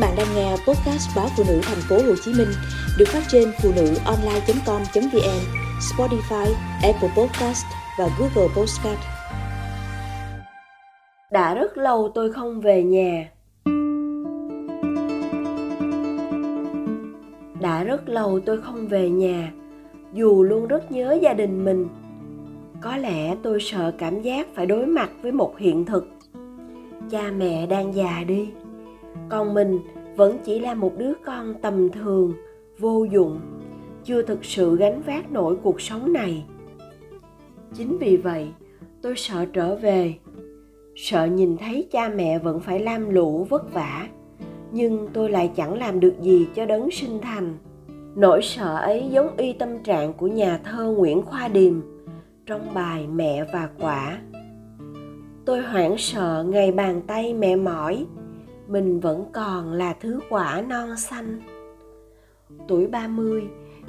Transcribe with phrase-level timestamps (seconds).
[0.00, 2.48] bạn đang nghe podcast báo phụ nữ thành phố Hồ Chí Minh
[2.98, 5.40] được phát trên phụ nữ online.com.vn,
[5.80, 6.46] Spotify,
[6.82, 7.64] Apple Podcast
[7.98, 9.00] và Google Podcast.
[11.32, 13.30] Đã rất lâu tôi không về nhà.
[17.60, 19.52] Đã rất lâu tôi không về nhà,
[20.12, 21.88] dù luôn rất nhớ gia đình mình.
[22.80, 26.08] Có lẽ tôi sợ cảm giác phải đối mặt với một hiện thực.
[27.10, 28.48] Cha mẹ đang già đi
[29.28, 29.78] còn mình
[30.16, 32.32] vẫn chỉ là một đứa con tầm thường,
[32.78, 33.40] vô dụng,
[34.04, 36.44] chưa thực sự gánh vác nổi cuộc sống này.
[37.74, 38.48] Chính vì vậy,
[39.02, 40.14] tôi sợ trở về.
[40.96, 44.08] Sợ nhìn thấy cha mẹ vẫn phải lam lũ, vất vả.
[44.72, 47.56] Nhưng tôi lại chẳng làm được gì cho đấng sinh thành.
[48.14, 51.80] Nỗi sợ ấy giống y tâm trạng của nhà thơ nguyễn khoa điềm,
[52.46, 54.18] trong bài mẹ và quả.
[55.44, 58.06] Tôi hoảng sợ, ngày bàn tay mẹ mỏi
[58.70, 61.40] mình vẫn còn là thứ quả non xanh.
[62.68, 63.44] Tuổi 30,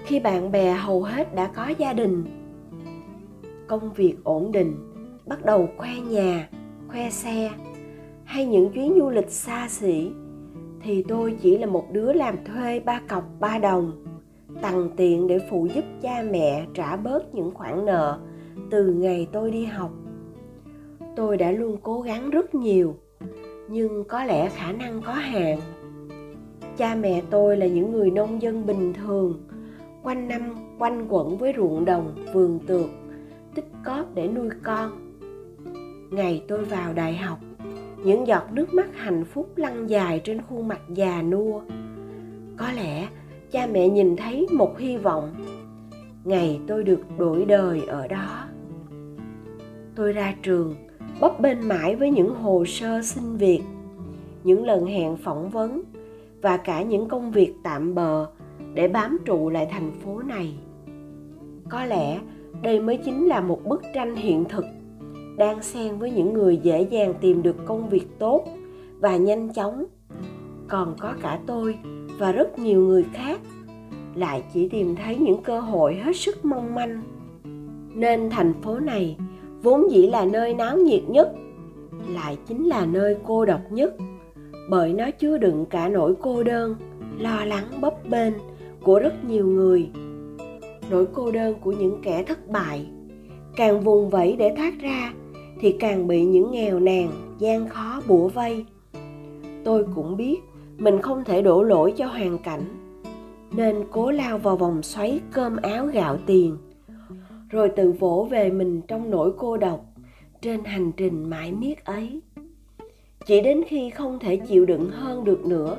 [0.06, 2.24] khi bạn bè hầu hết đã có gia đình,
[3.68, 4.76] công việc ổn định,
[5.26, 6.50] bắt đầu khoe nhà,
[6.88, 7.52] khoe xe
[8.24, 10.12] hay những chuyến du lịch xa xỉ
[10.84, 14.06] thì tôi chỉ là một đứa làm thuê ba cọc ba đồng
[14.62, 18.20] tằn tiện để phụ giúp cha mẹ trả bớt những khoản nợ
[18.72, 19.92] từ ngày tôi đi học
[21.16, 22.96] tôi đã luôn cố gắng rất nhiều
[23.72, 25.60] nhưng có lẽ khả năng có hạn.
[26.78, 29.48] Cha mẹ tôi là những người nông dân bình thường.
[30.04, 30.42] Quanh năm,
[30.80, 32.90] quanh quẩn với ruộng đồng, vườn tược,
[33.56, 34.92] tích cóp để nuôi con.
[36.12, 37.40] Ngày tôi vào đại học,
[38.04, 41.62] những giọt nước mắt hạnh phúc lăn dài trên khuôn mặt già nua.
[42.58, 43.08] Có lẽ
[43.52, 45.46] cha mẹ nhìn thấy một hy vọng.
[46.24, 48.46] Ngày tôi được đổi đời ở đó.
[49.96, 50.76] Tôi ra trường
[51.22, 53.62] bấp bênh mãi với những hồ sơ xin việc,
[54.44, 55.82] những lần hẹn phỏng vấn
[56.42, 58.28] và cả những công việc tạm bờ
[58.74, 60.54] để bám trụ lại thành phố này.
[61.70, 62.20] Có lẽ
[62.62, 64.66] đây mới chính là một bức tranh hiện thực
[65.38, 68.46] đang xen với những người dễ dàng tìm được công việc tốt
[69.00, 69.86] và nhanh chóng.
[70.68, 71.78] Còn có cả tôi
[72.18, 73.40] và rất nhiều người khác
[74.16, 77.02] lại chỉ tìm thấy những cơ hội hết sức mong manh.
[77.96, 79.18] Nên thành phố này
[79.64, 81.32] vốn dĩ là nơi náo nhiệt nhất,
[82.10, 83.96] lại chính là nơi cô độc nhất,
[84.70, 86.76] bởi nó chứa đựng cả nỗi cô đơn,
[87.20, 88.34] lo lắng bấp bênh
[88.84, 89.90] của rất nhiều người.
[90.92, 92.88] Nỗi cô đơn của những kẻ thất bại,
[93.56, 95.14] càng vùng vẫy để thoát ra
[95.60, 98.66] thì càng bị những nghèo nàn, gian khó bủa vây.
[99.64, 100.40] Tôi cũng biết
[100.78, 102.64] mình không thể đổ lỗi cho hoàn cảnh,
[103.52, 106.58] nên cố lao vào vòng xoáy cơm áo gạo tiền
[107.52, 109.86] rồi tự vỗ về mình trong nỗi cô độc,
[110.42, 112.22] trên hành trình mãi miết ấy.
[113.26, 115.78] Chỉ đến khi không thể chịu đựng hơn được nữa,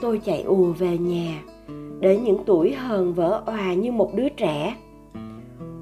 [0.00, 1.42] tôi chạy ùa về nhà,
[2.00, 4.76] để những tuổi hờn vỡ òa như một đứa trẻ.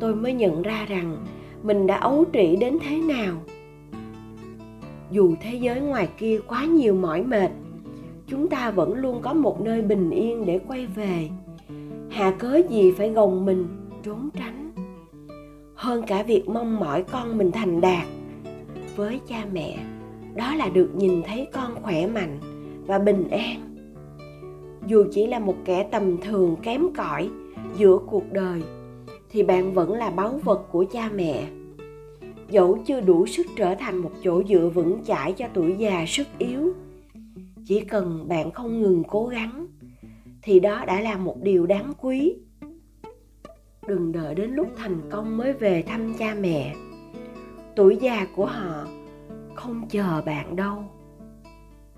[0.01, 1.17] Tôi mới nhận ra rằng
[1.63, 3.37] mình đã ấu trĩ đến thế nào.
[5.11, 7.51] Dù thế giới ngoài kia quá nhiều mỏi mệt,
[8.27, 11.29] chúng ta vẫn luôn có một nơi bình yên để quay về.
[12.11, 13.67] Hà cớ gì phải gồng mình,
[14.03, 14.65] trốn tránh?
[15.75, 18.07] Hơn cả việc mong mỏi con mình thành đạt.
[18.97, 19.79] Với cha mẹ,
[20.35, 22.39] đó là được nhìn thấy con khỏe mạnh
[22.87, 23.77] và bình an.
[24.87, 27.31] Dù chỉ là một kẻ tầm thường kém cỏi
[27.77, 28.63] giữa cuộc đời,
[29.31, 31.47] thì bạn vẫn là báu vật của cha mẹ.
[32.51, 36.27] Dẫu chưa đủ sức trở thành một chỗ dựa vững chãi cho tuổi già sức
[36.39, 36.73] yếu,
[37.65, 39.67] chỉ cần bạn không ngừng cố gắng,
[40.43, 42.35] thì đó đã là một điều đáng quý
[43.87, 46.75] đừng đợi đến lúc thành công mới về thăm cha mẹ.
[47.77, 48.87] Tuổi già của họ
[49.55, 50.85] không chờ bạn đâu.